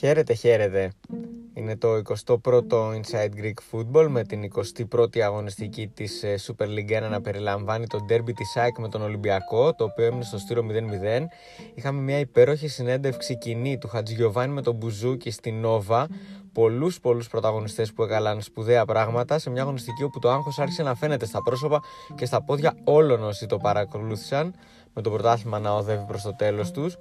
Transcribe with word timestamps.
Χαίρετε, 0.00 0.34
χαίρετε. 0.34 0.92
Είναι 1.54 1.76
το 1.76 1.88
21ο 2.26 2.70
Inside 2.70 3.30
Greek 3.40 3.60
Football 3.70 4.06
με 4.08 4.24
την 4.24 4.50
21η 4.90 5.18
αγωνιστική 5.18 5.88
της 5.88 6.22
ε, 6.22 6.38
Super 6.46 6.64
League 6.64 7.06
1 7.06 7.10
να 7.10 7.20
περιλαμβάνει 7.20 7.86
το 7.86 7.98
derby 8.08 8.34
της 8.34 8.56
ΑΕΚ 8.56 8.78
με 8.78 8.88
τον 8.88 9.02
Ολυμπιακό, 9.02 9.74
το 9.74 9.84
οποίο 9.84 10.04
έμεινε 10.04 10.24
στο 10.24 10.38
στήρο 10.38 10.64
0-0. 10.68 11.26
Είχαμε 11.74 12.00
μια 12.00 12.18
υπέροχη 12.18 12.68
συνέντευξη 12.68 13.38
κοινή 13.38 13.78
του 13.78 13.88
Χατζηγιοβάνη 13.88 14.52
με 14.52 14.62
τον 14.62 14.74
Μπουζούκι 14.74 15.30
στη 15.30 15.52
Νόβα. 15.52 16.08
Πολλούς 16.52 17.00
πολλούς 17.00 17.28
πρωταγωνιστές 17.28 17.92
που 17.92 18.02
έκαναν 18.02 18.40
σπουδαία 18.40 18.84
πράγματα 18.84 19.38
σε 19.38 19.50
μια 19.50 19.62
αγωνιστική 19.62 20.02
όπου 20.02 20.18
το 20.18 20.30
άγχος 20.30 20.58
άρχισε 20.58 20.82
να 20.82 20.94
φαίνεται 20.94 21.26
στα 21.26 21.42
πρόσωπα 21.42 21.80
και 22.14 22.26
στα 22.26 22.42
πόδια 22.42 22.74
όλων 22.84 23.22
όσοι 23.22 23.46
το 23.46 23.56
παρακολούθησαν 23.56 24.54
με 24.94 25.02
το 25.02 25.10
πρωτάθλημα 25.10 25.58
να 25.58 25.74
οδεύει 25.74 26.04
προς 26.06 26.22
το 26.22 26.34
τέλος 26.36 26.70
τους. 26.70 26.96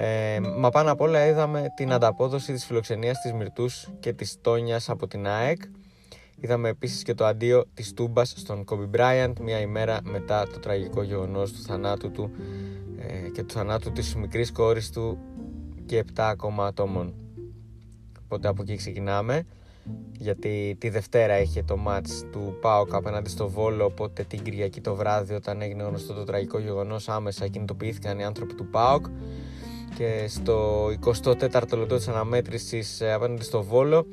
Ε, 0.00 0.40
μα 0.40 0.70
πάνω 0.70 0.92
απ' 0.92 1.00
όλα 1.00 1.26
είδαμε 1.26 1.66
την 1.76 1.92
ανταπόδοση 1.92 2.52
της 2.52 2.64
φιλοξενίας 2.64 3.20
της 3.20 3.32
Μυρτούς 3.32 3.88
και 4.00 4.12
της 4.12 4.38
Τόνιας 4.40 4.88
από 4.88 5.06
την 5.06 5.26
ΑΕΚ. 5.26 5.62
Είδαμε 6.40 6.68
επίσης 6.68 7.02
και 7.02 7.14
το 7.14 7.26
αντίο 7.26 7.64
της 7.74 7.92
Τούμπας 7.92 8.34
στον 8.36 8.64
Κόμπι 8.64 8.84
Μπράιαντ 8.84 9.38
μια 9.38 9.60
ημέρα 9.60 9.98
μετά 10.02 10.46
το 10.52 10.58
τραγικό 10.58 11.02
γεγονός 11.02 11.52
του 11.52 11.62
θανάτου 11.62 12.10
του 12.10 12.30
ε, 12.98 13.28
και 13.28 13.42
του 13.42 13.54
θανάτου 13.54 13.92
της 13.92 14.14
μικρής 14.14 14.52
κόρης 14.52 14.90
του 14.90 15.18
και 15.86 16.04
7 16.06 16.10
ακόμα 16.16 16.66
ατόμων. 16.66 17.14
Οπότε 18.24 18.48
από 18.48 18.62
εκεί 18.62 18.76
ξεκινάμε 18.76 19.42
γιατί 20.18 20.76
τη 20.80 20.88
Δευτέρα 20.88 21.40
είχε 21.40 21.62
το 21.62 21.76
μάτς 21.76 22.24
του 22.32 22.56
ΠΑΟΚ 22.60 22.94
απέναντι 22.94 23.30
στο 23.30 23.48
Βόλο 23.48 23.84
οπότε 23.84 24.24
την 24.24 24.42
Κυριακή 24.42 24.80
το 24.80 24.94
βράδυ 24.94 25.34
όταν 25.34 25.62
έγινε 25.62 25.82
γνωστό 25.82 26.14
το 26.14 26.24
τραγικό 26.24 26.58
γεγονός 26.58 27.08
άμεσα 27.08 27.46
κινητοποιήθηκαν 27.46 28.18
οι 28.18 28.24
άνθρωποι 28.24 28.54
του 28.54 28.66
ΠΑΟΚ 28.66 29.06
και 29.98 30.28
στο 30.28 30.86
24ο 30.86 31.78
λεπτό 31.78 31.96
της 31.96 32.08
αναμέτρησης 32.08 33.00
ε, 33.00 33.12
απέναντι 33.12 33.42
στο 33.42 33.62
Βόλο 33.62 34.06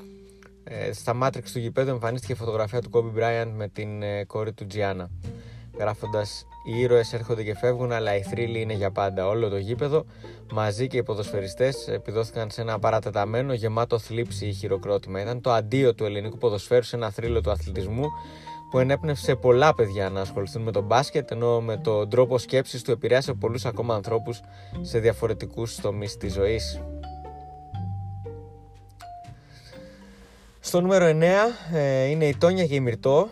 ε, 0.64 0.94
στα 0.94 1.14
μάτριξ 1.14 1.52
του 1.52 1.60
γηπέδου 1.60 1.90
εμφανίστηκε 1.90 2.36
φωτογραφία 2.36 2.82
του 2.82 2.90
Kobe 2.94 3.20
Bryant 3.20 3.52
με 3.56 3.68
την 3.68 4.02
ε, 4.02 4.24
κόρη 4.24 4.54
του 4.54 4.68
Τζιάννα 4.68 5.10
γράφοντας 5.78 6.46
οι 6.66 6.80
ήρωες 6.80 7.14
έρχονται 7.14 7.44
και 7.44 7.56
φεύγουν 7.56 7.92
αλλά 7.92 8.16
οι 8.16 8.22
θρύλοι 8.22 8.62
είναι 8.62 8.74
για 8.74 8.92
πάντα. 8.92 9.28
Όλο 9.28 9.50
το 9.50 9.58
γήπεδο 9.58 10.06
μαζί 10.54 10.88
και 10.88 10.98
οι 10.98 11.04
ποδοσφαιριστές 11.04 11.88
επιδόθηκαν 11.88 12.50
σε 12.50 12.62
ένα 12.62 12.80
παρατεταμένο 12.80 13.54
γεμάτο 13.54 14.00
θλίψη 14.00 14.46
ή 14.46 14.54
χειροκρότημα. 14.54 15.22
Ήταν 15.22 15.42
το 15.42 15.52
αντίο 15.52 15.94
του 15.94 16.06
ελληνικού 16.06 16.38
ποδοσφαίρου 16.38 16.84
σε 16.84 16.96
ένα 16.96 17.12
θρύλο 17.12 17.42
του 17.42 17.52
αθλητισμού 17.52 18.06
που 18.70 18.80
ενέπνευσε 18.80 19.36
πολλά 19.36 19.74
παιδιά 19.74 20.10
να 20.10 20.22
ασχοληθούν 20.22 20.62
με 20.62 20.72
τον 20.72 20.84
μπάσκετ 20.84 21.32
ενώ 21.32 21.62
με 21.62 21.78
τον 21.78 22.10
τρόπο 22.10 22.38
σκέψης 22.38 22.82
του 22.82 22.92
επηρέασε 22.92 23.34
πολλούς 23.34 23.66
ακόμα 23.66 23.96
ανθρώπους 23.96 24.42
σε 24.82 25.00
διαφορετικούς 25.00 25.76
τομείς 25.76 26.18
της 26.18 26.34
ζωής. 26.34 26.82
Στο 30.60 30.82
νούμερο 30.82 31.06
9 31.06 31.24
ε, 31.74 32.06
είναι 32.06 32.26
η 32.26 32.36
Τόνια 32.38 32.66
και 32.66 32.76
η 32.76 32.80
Μυρτό 32.80 33.30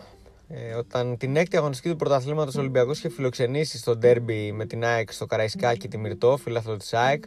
ε, 0.48 0.74
όταν 0.74 1.16
την 1.16 1.36
έκτη 1.36 1.56
αγωνιστική 1.56 1.90
του 1.90 1.96
πρωταθλήματος 1.96 2.56
Ολυμπιακός 2.56 2.98
είχε 2.98 3.08
φιλοξενήσει 3.08 3.78
στο 3.78 3.96
ντέρμπι 3.96 4.52
με 4.52 4.66
την 4.66 4.84
ΑΕΚ 4.84 5.12
στο 5.12 5.26
Καραϊσκάκι 5.26 5.88
τη 5.88 5.98
Μυρτό, 5.98 6.36
φίλαθλο 6.36 6.76
της 6.76 6.94
ΑΕΚ 6.94 7.24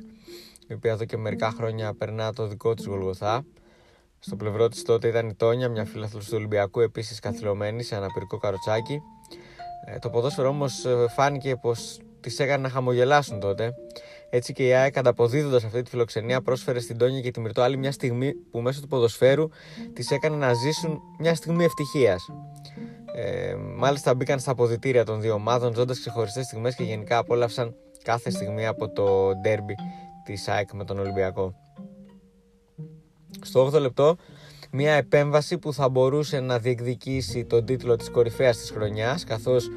η 0.68 0.74
οποία 0.74 0.92
εδώ 0.92 1.06
και 1.06 1.18
μερικά 1.18 1.52
χρόνια 1.52 1.94
περνά 1.94 2.34
το 2.34 2.48
δικό 2.48 2.74
της 2.74 2.86
Γολγοθά 2.86 3.46
στο 4.28 4.36
πλευρό 4.36 4.68
της 4.68 4.84
τότε 4.84 5.08
ήταν 5.08 5.30
η 5.30 5.34
Τόνια, 5.34 5.70
μια 5.70 5.86
φίλαθλο 5.86 6.20
του 6.20 6.32
Ολυμπιακού, 6.34 6.80
επίσης 6.80 7.20
καθυλωμένη 7.20 7.84
σε 7.84 7.96
αναπηρικό 7.96 8.38
καροτσάκι. 8.38 9.02
Ε, 9.86 10.00
το 10.00 10.10
ποδόσφαιρο 10.10 10.48
όμως 10.48 10.86
ε, 10.86 11.06
φάνηκε 11.16 11.56
πως 11.56 12.00
τις 12.22 12.40
έκανε 12.40 12.62
να 12.62 12.70
χαμογελάσουν 12.70 13.40
τότε. 13.40 13.74
Έτσι 14.30 14.54
και 14.54 14.68
η 14.68 14.74
ΑΕΚ 14.74 14.98
ανταποδίδοντας 14.98 15.64
αυτή 15.64 15.82
τη 15.82 15.90
φιλοξενία 15.90 16.42
πρόσφερε 16.42 16.80
στην 16.80 16.98
Τόνια 16.98 17.22
και 17.22 17.32
τη 17.32 17.40
Μυρτό 17.40 17.62
άλλη 17.62 17.78
μια 17.78 17.92
στιγμή 17.92 18.34
που 18.52 18.62
μέσω 18.62 18.82
του 18.82 18.88
ποδοσφαίρου 18.88 19.50
τις 19.94 20.12
έκανε 20.12 20.36
να 20.36 20.54
ζήσουν 20.54 21.02
μια 21.20 21.36
στιγμή 21.36 21.64
ευτυχίας. 21.64 22.30
Ε, 23.16 23.56
μάλιστα 23.56 24.16
μπήκαν 24.16 24.40
στα 24.40 24.52
αποδητήρια 24.52 25.06
των 25.06 25.22
δύο 25.22 25.34
ομάδων 25.34 25.74
ζώντας 25.74 26.00
ξεχωριστές 26.00 26.46
στιγμές 26.46 26.76
και 26.76 26.84
γενικά 26.84 27.18
απόλαυσαν 27.18 27.76
κάθε 28.04 28.30
στιγμή 28.30 28.66
από 28.66 28.90
το 28.90 29.36
ντέρμπι 29.36 29.76
της 30.26 30.48
ΑΕΚ 30.48 30.74
με 30.74 30.84
τον 30.84 31.00
Ολυμπιακό 31.00 31.54
στο 33.42 33.72
8ο 33.74 33.80
λεπτό 33.80 34.18
μια 34.72 34.94
επέμβαση 34.94 35.58
που 35.58 35.74
θα 35.74 35.90
μπορούσε 35.90 36.40
να 36.40 36.60
διεκδικήσει 36.60 37.46
τον 37.46 37.66
τίτλο 37.66 37.96
της 37.96 38.10
κορυφαίας 38.10 38.58
της 38.58 38.72
χρονιάς 38.72 39.24
καθώς 39.24 39.70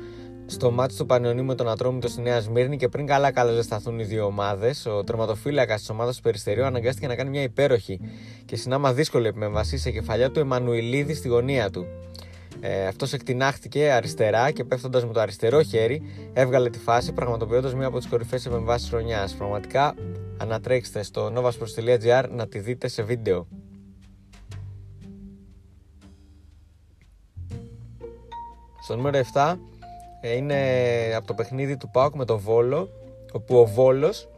στο 0.46 0.70
μάτι 0.70 0.96
του 0.96 1.06
Πανιωνίου 1.06 1.44
με 1.44 1.54
τον 1.54 1.68
Ατρόμητο 1.68 2.08
στη 2.08 2.20
Νέα 2.20 2.40
Σμύρνη 2.40 2.76
και 2.76 2.88
πριν 2.88 3.06
καλά 3.06 3.32
καλά 3.32 3.52
ζεσταθούν 3.52 3.98
οι 3.98 4.04
δύο 4.04 4.24
ομάδες, 4.24 4.86
ο 4.86 5.04
τερματοφύλακας 5.04 5.80
της 5.80 5.90
ομάδας 5.90 6.16
του 6.16 6.22
Περιστερίου 6.22 6.64
αναγκάστηκε 6.64 7.06
να 7.06 7.14
κάνει 7.14 7.30
μια 7.30 7.42
υπέροχη 7.42 8.00
και 8.44 8.56
συνάμα 8.56 8.92
δύσκολη 8.92 9.26
επέμβαση 9.26 9.78
σε 9.78 9.90
κεφαλιά 9.90 10.30
του 10.30 10.40
Εμμανουιλίδη 10.40 11.14
στη 11.14 11.28
γωνία 11.28 11.70
του. 11.70 11.86
Ε, 12.60 12.86
Αυτός 12.86 13.12
εκτινάχτηκε 13.12 13.90
αριστερά 13.90 14.50
και 14.50 14.64
πέφτοντας 14.64 15.06
με 15.06 15.12
το 15.12 15.20
αριστερό 15.20 15.62
χέρι 15.62 16.02
έβγαλε 16.32 16.70
τη 16.70 16.78
φάση, 16.78 17.12
πραγματοποιώντας 17.12 17.74
μια 17.74 17.86
από 17.86 17.98
τις 17.98 18.08
κορυφαίες 18.08 18.46
επεμβάσεις 18.46 18.82
της 18.82 18.90
χρονιάς. 18.90 19.34
Πραγματικά 19.34 19.94
ανατρέξτε 20.40 21.02
στο 21.02 21.32
novasports.gr 21.34 22.24
να 22.30 22.48
τη 22.48 22.58
δείτε 22.58 22.88
σε 22.88 23.02
βίντεο. 23.02 23.46
Στο 28.82 28.96
νούμερο 28.96 29.20
7 29.34 29.56
ε, 30.20 30.36
είναι 30.36 30.58
από 31.16 31.26
το 31.26 31.34
παιχνίδι 31.34 31.76
του 31.76 31.90
ΠΑΟΚ 31.90 32.14
με 32.14 32.24
το 32.24 32.38
Βόλο 32.38 32.88
όπου 33.32 33.56
ο 33.56 33.66
Βόλος 33.66 34.28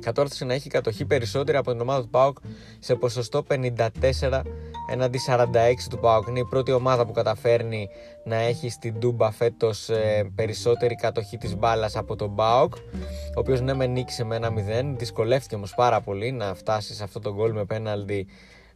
κατόρθωσε 0.00 0.44
να 0.44 0.54
έχει 0.54 0.68
κατοχή 0.68 1.04
περισσότερη 1.04 1.56
από 1.56 1.70
την 1.70 1.80
ομάδα 1.80 2.00
του 2.02 2.08
ΠΑΟΚ 2.08 2.38
σε 2.78 2.94
ποσοστό 2.94 3.44
54 3.48 4.42
έναντι 4.88 5.18
46 5.26 5.46
του 5.90 5.98
ΠΑΟΚ. 5.98 6.26
Είναι 6.26 6.38
η 6.38 6.44
πρώτη 6.44 6.72
ομάδα 6.72 7.06
που 7.06 7.12
καταφέρνει 7.12 7.88
να 8.24 8.36
έχει 8.36 8.68
στην 8.68 9.00
Τούμπα 9.00 9.30
φέτος 9.30 9.88
ε, 9.88 10.30
περισσότερη 10.34 10.94
κατοχή 10.94 11.36
της 11.36 11.56
μπάλας 11.56 11.96
από 11.96 12.16
τον 12.16 12.34
ΠΑΟΚ. 12.34 12.74
Ο 12.74 13.40
οποίος 13.40 13.60
ναι, 13.60 13.74
με 13.74 13.86
νίκησε 13.86 14.24
με 14.24 14.36
ένα 14.36 14.50
0. 14.50 14.94
Δυσκολεύτηκε 14.96 15.54
όμως 15.54 15.74
πάρα 15.74 16.00
πολύ 16.00 16.32
να 16.32 16.54
φτάσει 16.54 16.94
σε 16.94 17.04
αυτό 17.04 17.20
το 17.20 17.34
γκολ 17.34 17.52
με 17.52 17.64
πέναλτι 17.64 18.26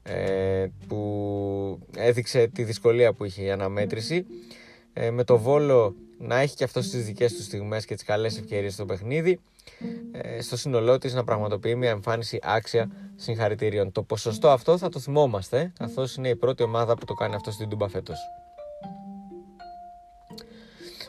ε, 0.02 0.66
που 0.88 1.78
έδειξε 1.97 2.47
τη 2.47 2.62
δυσκολία 2.62 3.12
που 3.12 3.24
είχε 3.24 3.42
η 3.42 3.50
αναμέτρηση. 3.50 4.26
Ε, 4.92 5.10
με 5.10 5.24
το 5.24 5.38
Βόλο 5.38 5.94
να 6.18 6.38
έχει 6.38 6.56
και 6.56 6.64
αυτό 6.64 6.80
τις 6.80 7.04
δικές 7.04 7.34
του 7.34 7.42
στιγμές 7.42 7.84
και 7.84 7.94
τις 7.94 8.04
καλές 8.04 8.38
ευκαιρίες 8.38 8.72
στο 8.72 8.84
παιχνίδι 8.84 9.30
ε, 9.30 9.57
στο 10.40 10.56
σύνολό 10.56 10.98
της 10.98 11.14
να 11.14 11.24
πραγματοποιεί 11.24 11.74
μια 11.76 11.90
εμφάνιση 11.90 12.38
άξια 12.42 12.90
συγχαρητήριων. 13.16 13.92
Το 13.92 14.02
ποσοστό 14.02 14.48
αυτό 14.50 14.78
θα 14.78 14.88
το 14.88 14.98
θυμόμαστε 14.98 15.72
καθώς 15.78 16.14
είναι 16.14 16.28
η 16.28 16.36
πρώτη 16.36 16.62
ομάδα 16.62 16.94
που 16.94 17.04
το 17.04 17.14
κάνει 17.14 17.34
αυτό 17.34 17.50
στην 17.50 17.68
Τούμπα 17.68 17.88
φέτος. 17.88 18.18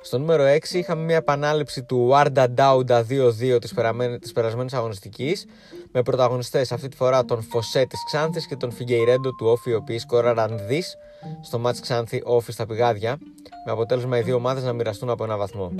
Στο 0.01 0.17
νούμερο 0.17 0.43
6 0.43 0.73
είχαμε 0.73 1.03
μια 1.03 1.15
επανάληψη 1.15 1.83
του 1.83 2.09
Warda 2.11 2.47
Dauda 2.55 3.03
2-2 3.09 3.61
της, 3.61 3.73
της 4.19 4.31
περασμένης 4.31 4.73
αγωνιστικής 4.73 5.45
με 5.91 6.03
πρωταγωνιστές 6.03 6.71
αυτή 6.71 6.87
τη 6.87 6.95
φορά 6.95 7.25
τον 7.25 7.41
Φωσέ 7.41 7.85
της 7.85 8.03
Ξάνθης 8.05 8.47
και 8.47 8.55
τον 8.55 8.71
Φιγκεϊρέντο 8.71 9.29
του 9.35 9.47
Όφη 9.47 9.69
οι 9.69 9.73
οποίοι 9.73 9.99
σκόραραν 9.99 10.59
δις 10.67 10.95
στο 11.41 11.59
μάτς 11.59 11.79
Ξάνθη 11.79 12.21
Όφη 12.23 12.51
στα 12.51 12.65
πηγάδια 12.65 13.17
με 13.69 13.75
αποτέλεσμα 13.75 14.17
οι 14.17 14.21
δύο 14.21 14.35
ομάδες 14.35 14.63
να 14.63 14.73
μοιραστούν 14.73 15.09
από 15.09 15.23
ένα 15.23 15.37
βαθμό. 15.37 15.71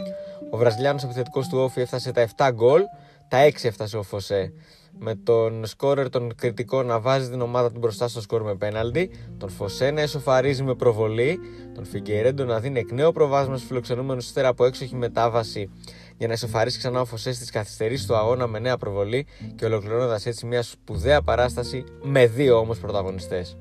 Ο 0.52 0.58
Βραζιλιάνος 0.58 1.04
επιθετικός 1.04 1.48
του 1.48 1.58
Όφη 1.58 1.82
έφτασε 1.82 2.12
τα 2.12 2.28
7 2.38 2.50
γκολ, 2.54 2.82
τα 3.28 3.46
6 3.46 3.52
έφτασε 3.64 3.98
ο 3.98 4.04
Φωσέ 4.04 4.54
με 5.00 5.16
τον 5.16 5.66
σκόρερ 5.66 6.10
των 6.10 6.36
κριτικών 6.36 6.86
να 6.86 7.00
βάζει 7.00 7.30
την 7.30 7.42
ομάδα 7.42 7.72
του 7.72 7.80
μπροστά 7.80 8.08
στο 8.08 8.22
σκορ 8.22 8.44
με 8.44 8.56
πέναλτι, 8.56 9.12
τον 9.38 9.50
Φωσέ 9.50 9.92
να 9.92 10.02
εσωφαρίζει 10.02 10.64
με 10.64 10.76
προβολή, 10.76 11.40
τον 11.76 11.86
Φιγκερέντο 11.86 12.44
να 12.44 12.60
δίνει 12.60 12.80
εκ 12.80 12.92
νέου 12.92 13.12
προβάσμα 13.12 13.58
στου 13.58 13.68
φιλοξενούμενους 13.68 14.26
ύστερα 14.26 14.48
από 14.48 14.66
έξοχη 14.66 14.96
μετάβαση 14.96 15.70
για 16.18 16.28
να 16.28 16.34
εσωφαρίσει 16.34 16.78
ξανά 16.78 17.02
ο 17.02 17.06
Φωσέ 17.06 17.34
στις 17.34 17.50
καθυστερήσεις 17.50 18.06
του 18.06 18.16
αγώνα 18.16 18.48
με 18.48 18.60
νέα 18.60 18.78
προβολή 18.78 19.26
και 19.56 19.66
ολοκληρώνοντας 19.66 20.26
έτσι 20.26 20.46
μια 20.46 20.62
σπουδαία 20.62 21.22
παράσταση 21.22 21.84
με 22.02 22.28
δύο 22.28 22.58
όμως 22.58 22.80
πρωταγωνιστές. 22.80 23.58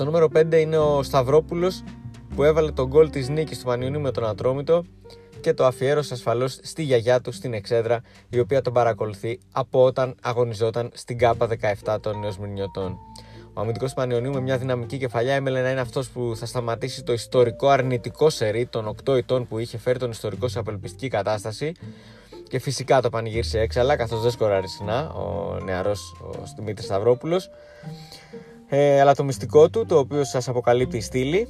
Στο 0.00 0.08
νούμερο 0.08 0.28
5 0.36 0.60
είναι 0.60 0.78
ο 0.78 1.02
Σταυρόπουλος 1.02 1.82
που 2.34 2.44
έβαλε 2.44 2.70
τον 2.70 2.86
γκολ 2.86 3.10
της 3.10 3.28
νίκης 3.28 3.58
του 3.58 3.64
Πανιωνίου 3.64 4.00
με 4.00 4.10
τον 4.10 4.26
Ατρόμητο 4.26 4.84
και 5.40 5.54
το 5.54 5.64
αφιέρωσε 5.64 6.14
ασφαλώς 6.14 6.58
στη 6.62 6.82
γιαγιά 6.82 7.20
του 7.20 7.32
στην 7.32 7.54
Εξέδρα, 7.54 8.02
η 8.28 8.38
οποία 8.38 8.62
τον 8.62 8.72
παρακολουθεί 8.72 9.38
από 9.52 9.84
όταν 9.84 10.14
αγωνιζόταν 10.22 10.90
στην 10.94 11.18
ΚΑΠΑ 11.18 11.48
17 11.84 12.00
των 12.00 12.18
Νεοσμηνιωτών. 12.18 12.96
Ο 13.54 13.60
αμυντικός 13.60 13.88
του 13.88 13.94
Πανιωνίου 13.94 14.32
με 14.32 14.40
μια 14.40 14.58
δυναμική 14.58 14.98
κεφαλιά 14.98 15.34
έμελε 15.34 15.62
να 15.62 15.70
είναι 15.70 15.80
αυτός 15.80 16.10
που 16.10 16.32
θα 16.36 16.46
σταματήσει 16.46 17.02
το 17.02 17.12
ιστορικό 17.12 17.68
αρνητικό 17.68 18.30
σερί 18.30 18.66
των 18.66 18.94
8 19.04 19.16
ετών 19.16 19.48
που 19.48 19.58
είχε 19.58 19.78
φέρει 19.78 19.98
τον 19.98 20.10
ιστορικό 20.10 20.48
σε 20.48 20.58
απελπιστική 20.58 21.08
κατάσταση. 21.08 21.72
Και 22.48 22.58
φυσικά 22.58 23.00
το 23.00 23.08
πανηγύρισε 23.08 23.60
έξαλα, 23.60 23.96
καθώς 23.96 24.20
δεν 24.20 24.30
σκοράρει 24.30 24.68
συχνά 24.68 25.10
ο 25.12 25.58
νεαρός 25.64 26.16
ο 26.20 26.30
Δημήτρης 26.56 26.86
Σταυρόπουλος. 26.86 27.50
Ε, 28.72 29.00
αλλά 29.00 29.14
το 29.14 29.24
μυστικό 29.24 29.70
του, 29.70 29.86
το 29.86 29.98
οποίο 29.98 30.24
σας 30.24 30.48
αποκαλύπτει 30.48 30.96
η 30.96 31.00
στήλη, 31.00 31.48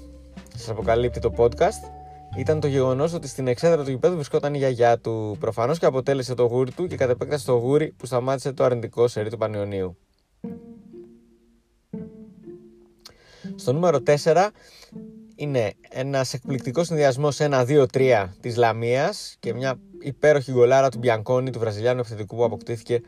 σας 0.56 0.69
αποκαλύπτει 0.69 1.20
το 1.20 1.32
podcast, 1.37 1.90
ήταν 2.37 2.61
το 2.61 2.67
γεγονός 2.67 3.12
ότι 3.12 3.28
στην 3.28 3.46
εξέδρα 3.46 3.84
του 3.84 3.90
γηπέδου 3.90 4.14
βρισκόταν 4.14 4.55
η 4.55 4.58
γιαγιά 4.58 4.99
του. 4.99 5.37
Προφανώς 5.40 5.78
και 5.78 5.87
αποτέλεσε 5.87 6.34
το 6.34 6.43
γούρι 6.43 6.72
του 6.72 6.87
και 6.87 6.96
κατ' 6.96 7.11
επέκταση 7.11 7.44
το 7.44 7.52
γούρι 7.52 7.93
που 7.96 8.06
σταμάτησε 8.06 8.52
το 8.52 8.64
αρνητικό 8.64 9.08
σερί 9.08 9.31
του 9.31 9.37
Πανιωνίου. 9.37 9.96
Στο 13.56 13.73
νούμερο 13.73 13.99
4 14.25 14.49
είναι 15.34 15.73
ένας 15.88 16.34
εκπληκτικός 16.34 16.87
συνδυασμός 16.87 17.38
1-2-3 17.40 18.28
της 18.40 18.56
Λαμίας 18.56 19.37
και 19.40 19.55
μια 19.55 19.78
υπέροχη 20.00 20.52
γκολάρα 20.52 20.88
του 20.88 20.99
Μπιανκόνη, 20.99 21.50
του 21.50 21.58
Βραζιλιάνου 21.58 22.00
επιθετικού 22.00 22.37
που 22.37 22.44
αποκτήθηκε 22.44 23.00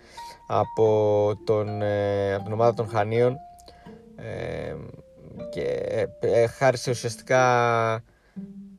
από, 0.46 1.32
τον, 1.44 1.82
ε, 1.82 2.34
από 2.34 2.44
την 2.44 2.52
ομάδα 2.52 2.74
των 2.74 2.88
Χανίων 2.88 3.36
ε, 4.22 4.74
και 5.50 5.62
ε, 6.20 6.46
χάρισε 6.46 6.90
ουσιαστικά 6.90 7.42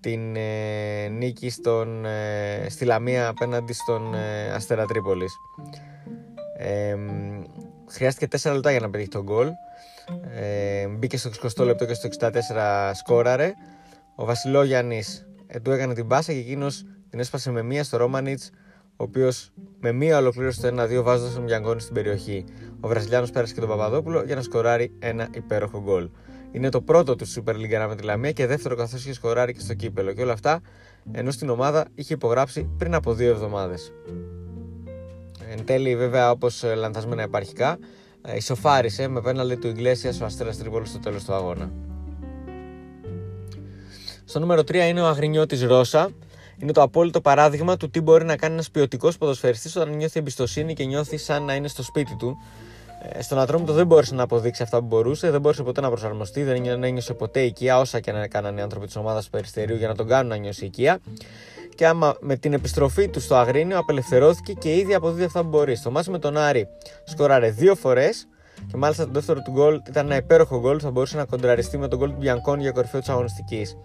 την 0.04 0.36
ε, 0.36 1.08
νίκη 1.08 1.50
στον, 1.50 2.06
ε, 2.06 2.66
στη 2.70 2.86
Λαμία 2.86 3.28
απέναντι 3.28 3.74
στον 3.74 4.14
ε, 4.14 4.52
Αστέρα 4.52 4.86
Τρίπολης. 4.86 5.32
χρειάστηκε 7.90 8.38
4 8.42 8.54
λεπτά 8.54 8.72
για 8.72 8.80
να 8.80 8.90
πετύχει 8.90 9.10
τον 9.10 9.24
γκολ. 9.24 9.48
μπήκε 10.90 11.18
στο 11.18 11.30
20 11.58 11.66
λεπτό 11.66 11.86
και 11.86 11.94
στο 11.94 12.10
64 12.20 12.30
σκόραρε. 12.94 13.54
Ο 14.16 14.26
Βασιλόγιαννης 14.26 15.28
του 15.62 15.72
έκανε 15.72 15.94
την 15.94 16.08
πάσα 16.08 16.34
και 16.34 16.40
εκείνος 16.40 16.86
την 17.10 17.20
έσπασε 17.20 17.52
με 17.52 17.62
μία 17.62 17.84
στο 17.84 17.98
Ρόμανιτς 17.98 18.50
ο 19.04 19.06
οποίος 19.06 19.50
με 19.80 19.92
μία 19.92 20.18
ολοκλήρωσε 20.18 20.62
το 20.62 20.84
1-2 20.84 21.04
βάζοντας 21.04 21.34
τον 21.34 21.44
Μιαγκόνη 21.44 21.82
στην 21.82 21.94
περιοχή. 21.94 22.46
Ο 22.80 22.88
Βραζιλιάνος 22.88 23.32
πέρασε 23.32 23.54
και 23.54 23.60
τον 23.60 23.70
Παπαδόπουλο 23.70 24.24
για 24.24 24.36
να 24.36 24.42
σκοράρει 24.42 24.92
ένα 25.00 25.28
υπέροχο 25.34 25.82
γκολ. 25.82 26.10
Είναι 26.52 26.70
το 26.70 26.82
πρώτο 26.82 27.16
του 27.16 27.26
Super 27.28 27.54
League 27.54 27.86
με 27.88 27.96
τη 27.96 28.04
Λαμία 28.04 28.32
και 28.32 28.48
δεύτερο 28.48 28.76
καθώς 28.76 29.00
είχε 29.00 29.14
σκοράρει 29.14 29.54
και 29.54 29.60
στο 29.60 29.74
κύπελο. 29.74 30.14
Και 30.14 30.22
όλα 30.22 30.34
αυτά 30.34 30.62
ενώ 31.12 31.32
στην 31.32 31.50
ομάδα 31.50 31.86
είχε 31.96 32.14
υπογράψει 32.14 32.70
πριν 32.78 32.94
από 32.94 33.14
δύο 33.14 33.30
εβδομάδες. 33.30 33.94
Εν 35.52 35.66
τέλει, 35.66 35.96
βέβαια, 35.96 36.32
όπως 36.32 36.64
λανθασμένα 36.76 37.22
επαρχικά, 37.22 37.78
ε, 38.22 38.36
ισοφάρισε 38.36 39.08
με 39.08 39.22
πέναλτι 39.22 39.58
του 39.58 39.68
Ιγκλέσιας 39.68 40.22
ο 40.22 40.26
Αστέρας 40.26 40.58
Τρίπολης 40.58 40.90
στο 40.90 41.00
τέλος 41.00 41.24
του 41.24 41.34
αγώνα. 41.34 41.72
Στο 44.26 44.40
νούμερο 44.40 44.64
3 44.64 44.88
είναι 44.88 45.02
ο 45.02 45.08
Αγρινιώτης 45.08 45.64
Ρώσα. 45.64 46.10
Είναι 46.58 46.72
το 46.72 46.82
απόλυτο 46.82 47.22
παράδειγμα 47.22 47.78
του 47.78 47.90
τι 47.90 48.02
μπορεί 48.02 48.26
να 48.26 48.36
κάνει 48.36 48.54
ένας 48.54 48.72
ποιοτικός 48.72 49.18
ποδοσφαιριστής 49.18 49.76
όταν 49.76 49.96
νιώθει 49.96 50.20
εμπιστοσύνη 50.20 50.74
και 50.74 50.84
νιώθει 50.84 51.18
σαν 51.18 51.44
να 51.44 51.56
είναι 51.56 51.68
στο 51.68 51.84
σπίτι 51.84 52.16
του 52.16 52.38
ε, 53.10 53.22
στον 53.22 53.40
Ατρόμητο 53.40 53.74
δεν 53.74 53.86
μπόρεσε 53.86 54.16
να 54.16 54.24
αποδείξει 54.24 54.64
αυτά 54.64 54.80
που 54.80 54.86
μπορούσε, 54.86 55.32
δεν 55.32 55.42
μπόρεσε 55.42 55.64
ποτέ 55.64 55.82
να 55.82 55.88
προσαρμοστεί, 55.88 56.44
δεν 56.44 56.84
ένιωσε 56.84 57.14
ποτέ 57.14 57.42
οικία 57.42 57.80
όσα 57.80 58.00
και 58.00 58.12
να 58.12 58.24
έκαναν 58.24 58.58
οι 58.58 58.62
άνθρωποι 58.62 58.86
της 58.86 58.96
ομάδας 58.96 59.24
του 59.24 59.30
Περιστερίου 59.30 59.76
για 59.76 59.88
να 59.88 59.96
τον 59.96 60.08
κάνουν 60.08 60.30
να 60.30 60.36
νιώσει 60.36 60.66
οικία. 60.66 61.00
Και 61.76 61.88
άμα 61.88 62.16
με 62.20 62.36
την 62.36 62.54
επιστροφή 62.54 63.08
του 63.08 63.20
στο 63.20 63.36
Αγρίνιο 63.36 63.78
απελευθερώθηκε 63.78 64.54
και 64.54 64.76
ήδη 64.76 64.94
αποδίδει 64.94 65.24
αυτά 65.24 65.42
που 65.42 65.48
μπορεί. 65.48 65.76
Στο 65.76 65.92
μάτι 65.92 66.10
με 66.10 66.20
τον 66.20 66.38
Άρη 66.38 66.68
σκοράρε 67.04 67.50
δύο 67.50 67.76
φορές 67.76 68.28
και 68.72 68.78
μάλιστα 68.78 69.06
το 69.06 69.12
δεύτερο 69.12 69.42
του 69.42 69.52
γκολ 69.52 69.82
ήταν 69.88 70.06
ένα 70.06 70.16
υπέροχο 70.16 70.60
γκολ 70.60 70.80
θα 70.82 70.92
μπορούσε 70.92 71.18
να 71.18 71.26
κοντραριστεί 71.26 71.78
με 71.78 71.88
τον 71.88 72.00
γκολ 72.00 72.10
του 72.10 72.18
Μπιανκόν 72.20 72.60
για 72.60 72.72
κορυφαίο 72.72 73.00
της 73.00 73.10
αγωνιστικής. 73.10 73.78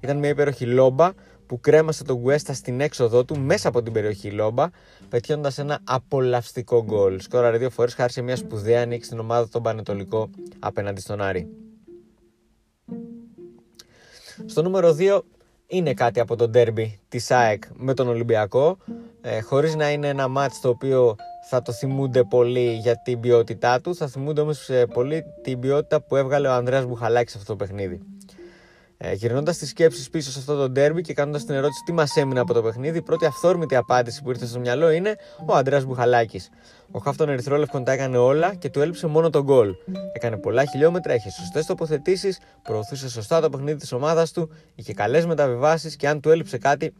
Ήταν 0.00 0.18
μια 0.18 0.28
υπέροχη 0.28 0.66
λόμπα 0.66 1.10
που 1.52 1.60
κρέμασε 1.60 2.04
τον 2.04 2.16
Γκουέστα 2.16 2.52
στην 2.52 2.80
έξοδό 2.80 3.24
του 3.24 3.38
μέσα 3.40 3.68
από 3.68 3.82
την 3.82 3.92
περιοχή 3.92 4.30
Λόμπα, 4.30 4.68
πετιώντας 5.08 5.58
ένα 5.58 5.80
απολαυστικό 5.84 6.84
γκολ. 6.84 7.20
Σκόραρε 7.20 7.58
δύο 7.58 7.70
φορές 7.70 7.94
χάρη 7.94 8.12
σε 8.12 8.22
μια 8.22 8.36
σπουδαία 8.36 8.86
νίκη 8.86 9.04
στην 9.04 9.18
ομάδα 9.18 9.48
των 9.48 9.62
Πανετολικό 9.62 10.30
απέναντι 10.58 11.00
στον 11.00 11.20
Άρη. 11.20 11.48
Στο 14.46 14.62
νούμερο 14.62 14.96
2 14.98 15.20
είναι 15.66 15.94
κάτι 15.94 16.20
από 16.20 16.36
το 16.36 16.48
ντέρμπι 16.48 17.00
της 17.08 17.30
ΑΕΚ 17.30 17.62
με 17.74 17.94
τον 17.94 18.08
Ολυμπιακό, 18.08 18.76
ε, 19.20 19.40
χωρίς 19.40 19.74
να 19.74 19.90
είναι 19.90 20.08
ένα 20.08 20.28
μάτς 20.28 20.60
το 20.60 20.68
οποίο 20.68 21.16
θα 21.48 21.62
το 21.62 21.72
θυμούνται 21.72 22.24
πολύ 22.24 22.72
για 22.72 23.02
την 23.02 23.20
ποιότητά 23.20 23.80
του, 23.80 23.94
θα 23.94 24.06
θυμούνται 24.06 24.40
όμως 24.40 24.68
ε, 24.68 24.86
πολύ 24.86 25.24
την 25.42 25.60
ποιότητα 25.60 26.02
που 26.02 26.16
έβγαλε 26.16 26.48
ο 26.48 26.52
Ανδρέας 26.52 26.86
Μπουχαλάκης 26.86 27.32
σε 27.32 27.38
αυτό 27.38 27.52
το 27.52 27.64
παιχνίδι. 27.64 28.00
Ε, 29.04 29.12
Γυρνώντας 29.12 29.58
τις 29.58 29.68
σκέψεις 29.68 30.10
πίσω 30.10 30.30
σε 30.30 30.38
αυτό 30.38 30.56
το 30.56 30.68
ντέρμπι 30.68 31.02
και 31.02 31.14
κάνοντας 31.14 31.44
την 31.44 31.54
ερώτηση 31.54 31.82
τι 31.84 31.92
μας 31.92 32.16
έμεινε 32.16 32.40
από 32.40 32.52
το 32.52 32.62
παιχνίδι, 32.62 32.98
η 32.98 33.02
πρώτη 33.02 33.26
αυθόρμητη 33.26 33.76
απάντηση 33.76 34.22
που 34.22 34.30
ήρθε 34.30 34.46
στο 34.46 34.58
μυαλό 34.58 34.90
είναι 34.90 35.16
ο 35.46 35.54
Αντρέα 35.54 35.80
Μπουχαλάκης. 35.80 36.48
Ο 36.94 36.98
Χάφτον 36.98 37.28
Ερυθρόλευκον 37.28 37.84
τα 37.84 37.92
έκανε 37.92 38.16
όλα 38.16 38.54
και 38.54 38.70
του 38.70 38.80
έλειψε 38.80 39.06
μόνο 39.06 39.30
τον 39.30 39.42
γκολ. 39.42 39.74
Έκανε 40.12 40.36
πολλά 40.36 40.64
χιλιόμετρα, 40.64 41.14
είχε 41.14 41.30
σωστές 41.30 41.66
τοποθετήσεις, 41.66 42.38
προωθούσε 42.62 43.08
σωστά 43.08 43.40
το 43.40 43.50
παιχνίδι 43.50 43.78
της 43.78 43.92
ομάδας 43.92 44.32
του, 44.32 44.50
είχε 44.74 44.92
καλές 44.92 45.26
μεταβιβάσεις 45.26 45.96
και 45.96 46.08
αν 46.08 46.20
του 46.20 46.30
έλειψε 46.30 46.58
κάτι, 46.58 46.92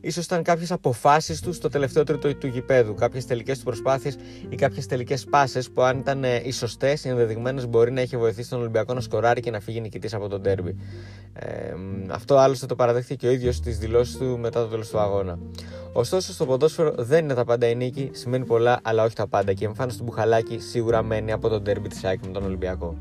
ίσως 0.00 0.24
ήταν 0.24 0.42
κάποιες 0.42 0.72
αποφάσεις 0.72 1.40
του 1.40 1.52
στο 1.52 1.68
τελευταίο 1.68 2.04
τρίτο 2.04 2.34
του 2.34 2.46
γηπέδου. 2.46 2.94
Κάποιες 2.94 3.26
τελικές 3.26 3.58
του 3.58 3.64
προσπάθειες 3.64 4.16
ή 4.48 4.56
κάποιες 4.56 4.86
τελικές 4.86 5.24
πάσες 5.24 5.70
που 5.70 5.82
αν 5.82 5.98
ήταν 5.98 6.24
ε, 6.24 6.40
οι 6.44 6.50
σωστές, 6.50 7.04
οι 7.04 7.08
ενδεδειγμένες, 7.08 7.66
μπορεί 7.66 7.92
να 7.92 8.00
είχε 8.00 8.16
βοηθήσει 8.16 8.50
τον 8.50 8.60
Ολυμπιακό 8.60 8.94
να 8.94 9.00
σκοράρει 9.00 9.40
και 9.40 9.50
να 9.50 9.60
φύγει 9.60 9.80
νικητής 9.80 10.14
από 10.14 10.28
τον 10.28 10.42
τέρμπι. 10.42 10.76
Ε, 11.32 11.74
αυτό 12.08 12.36
άλλωστε 12.36 12.66
το 12.66 12.74
παραδέχθηκε 12.74 13.14
και 13.14 13.26
ο 13.26 13.30
ίδιος 13.30 13.56
στις 13.56 13.78
δηλώσεις 13.78 14.16
του 14.16 14.38
μετά 14.38 14.62
το 14.62 14.66
τέλος 14.66 14.88
του 14.88 14.98
αγώνα. 14.98 15.38
Ωστόσο, 15.92 16.32
στο 16.32 16.46
ποδόσφαιρο 16.46 16.94
δεν 16.98 17.24
είναι 17.24 17.34
τα 17.34 17.44
πάντα 17.44 17.68
η 17.68 17.74
νίκη, 17.74 18.10
σημαίνει 18.12 18.44
πολλά, 18.44 18.80
αλλά 18.82 19.04
όχι 19.04 19.14
τα 19.14 19.26
πάντα. 19.26 19.35
Και 19.44 19.64
η 19.64 19.64
εμφάνιση 19.64 19.98
του 19.98 20.04
Μπουχαλάκη 20.04 20.58
σίγουρα 20.58 21.02
μένει 21.02 21.32
από 21.32 21.48
τον 21.48 21.64
τέρμπι 21.64 21.88
της 21.88 22.04
ΑΕΚ 22.04 22.24
με 22.26 22.32
τον 22.32 22.44
Ολυμπιακό. 22.44 22.96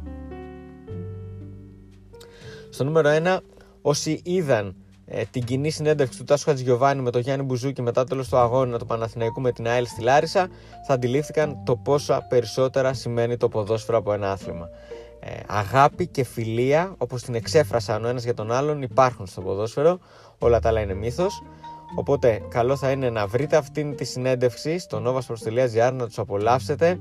Στο 2.70 2.84
νούμερο 2.84 3.10
1, 3.24 3.38
όσοι 3.82 4.22
είδαν 4.24 4.76
ε, 5.06 5.24
την 5.32 5.44
κοινή 5.44 5.70
συνέντευξη 5.70 6.18
του 6.18 6.24
Τάσου 6.24 6.46
Χατζηγιοβάνη 6.46 7.02
με 7.02 7.12
τον 7.12 7.22
Γιάννη 7.22 7.46
Μπουζούκη 7.46 7.82
μετά 7.82 8.02
το 8.02 8.10
τέλος 8.10 8.30
του 8.30 8.38
αγώνα 8.38 8.78
του 8.78 8.86
Παναθηναϊκού 8.86 9.42
με 9.42 9.52
την 9.52 9.68
ΑΕΛ 9.68 9.86
στη 9.86 10.02
Λάρισα, 10.02 10.48
θα 10.88 10.94
αντιλήφθηκαν 10.94 11.64
το 11.66 11.76
πόσα 11.76 12.26
περισσότερα 12.30 12.94
σημαίνει 12.94 13.38
το 13.38 13.50
ποδόσφαιρο 13.50 13.98
από 13.98 14.14
ένα 14.14 14.32
άθλημα. 14.32 14.70
Ε, 15.20 15.40
αγάπη 15.48 16.08
και 16.08 16.24
φιλία, 16.24 16.96
όπως 16.98 17.22
την 17.22 17.36
εξέφρασαν 17.36 18.06
ο 18.06 18.08
ένας 18.08 18.24
για 18.24 18.34
τον 18.34 18.52
άλλον, 18.52 18.82
υπάρχουν 18.82 19.28
στο 19.28 19.42
ποδόσφαιρο, 19.42 20.00
όλα 20.40 20.60
τα 20.60 20.70
άλλα 20.70 20.82
είναι 20.82 20.94
μύθος. 20.94 21.42
Οπότε, 21.96 22.42
καλό 22.50 22.76
θα 22.76 22.92
είναι 22.92 23.10
να 23.10 23.28
βρείτε 23.28 23.56
αυτήν 23.56 23.96
τη 23.96 24.04
συνέντευξη 24.04 24.78
στο 24.78 25.02
novasports.gr, 25.06 25.92
να 25.94 26.06
τους 26.06 26.20
απολαύσετε, 26.20 27.00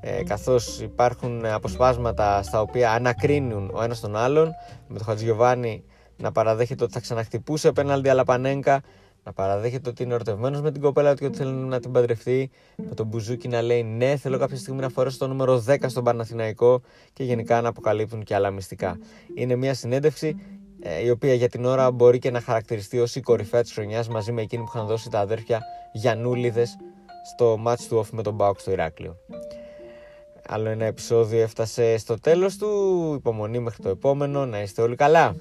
ε, 0.00 0.22
καθώς 0.22 0.80
υπάρχουν 0.80 1.44
αποσπάσματα 1.44 2.42
στα 2.42 2.60
οποία 2.60 2.92
ανακρίνουν 2.92 3.70
ο 3.74 3.82
ένας 3.82 4.00
τον 4.00 4.16
άλλον, 4.16 4.50
με 4.88 4.96
τον 4.96 5.06
Χατζηγιοβάνη 5.06 5.84
να 6.16 6.32
παραδέχεται 6.32 6.84
ότι 6.84 6.92
θα 6.92 7.00
ξαναχτυπούσε 7.00 7.72
πέναλτι 7.72 8.08
Αλαπανέγκα, 8.08 8.82
να 9.24 9.32
παραδέχεται 9.32 9.88
ότι 9.88 10.02
είναι 10.02 10.14
ερωτευμένος 10.14 10.60
με 10.60 10.70
την 10.70 10.80
κοπέλα 10.80 11.12
του 11.12 11.18
και 11.18 11.24
ότι 11.24 11.36
θέλει 11.36 11.52
να 11.52 11.80
την 11.80 11.92
παντρευτεί, 11.92 12.50
με 12.76 12.94
τον 12.94 13.06
Μπουζούκι 13.06 13.48
να 13.48 13.62
λέει 13.62 13.82
ναι, 13.82 14.16
θέλω 14.16 14.38
κάποια 14.38 14.56
στιγμή 14.56 14.80
να 14.80 14.88
φορέσω 14.88 15.18
το 15.18 15.26
νούμερο 15.26 15.64
10 15.68 15.76
στον 15.86 16.04
Παναθηναϊκό 16.04 16.80
και 17.12 17.24
γενικά 17.24 17.60
να 17.60 17.68
αποκαλύπτουν 17.68 18.22
και 18.22 18.34
άλλα 18.34 18.50
μυστικά. 18.50 18.98
Είναι 19.34 19.56
μια 19.56 19.74
συνέντευξη 19.74 20.28
ε, 20.28 20.61
η 21.04 21.10
οποία 21.10 21.34
για 21.34 21.48
την 21.48 21.64
ώρα 21.64 21.90
μπορεί 21.90 22.18
και 22.18 22.30
να 22.30 22.40
χαρακτηριστεί 22.40 22.98
ως 22.98 23.16
η 23.16 23.20
κορυφαία 23.20 23.62
της 23.62 23.72
χρονιάς 23.72 24.08
μαζί 24.08 24.32
με 24.32 24.42
εκείνη 24.42 24.62
που 24.62 24.70
είχαν 24.74 24.86
δώσει 24.86 25.10
τα 25.10 25.18
αδέρφια 25.18 25.60
Γιαννούλιδες 25.92 26.76
στο 27.34 27.62
match 27.66 27.80
του 27.88 27.98
off 27.98 28.08
με 28.12 28.22
τον 28.22 28.34
Μπάουκ 28.34 28.60
στο 28.60 28.70
Ηράκλειο. 28.70 29.16
Άλλο 30.46 30.68
ένα 30.68 30.84
επεισόδιο 30.84 31.40
έφτασε 31.40 31.96
στο 31.98 32.20
τέλος 32.20 32.56
του, 32.56 33.12
υπομονή 33.16 33.58
μέχρι 33.58 33.82
το 33.82 33.88
επόμενο, 33.88 34.46
να 34.46 34.62
είστε 34.62 34.82
όλοι 34.82 34.96
καλά. 34.96 35.36